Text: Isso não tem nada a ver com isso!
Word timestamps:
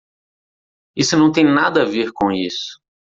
Isso 0.95 1.15
não 1.15 1.31
tem 1.31 1.43
nada 1.45 1.83
a 1.83 1.85
ver 1.85 2.09
com 2.11 2.31
isso! 2.31 2.81